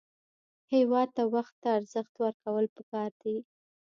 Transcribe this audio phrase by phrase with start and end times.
[0.73, 3.37] هېواد ته وخت ته ارزښت ورکول پکار دي